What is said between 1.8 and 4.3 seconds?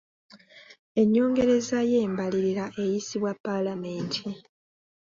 y'embalirira eyisibwa paalamenti.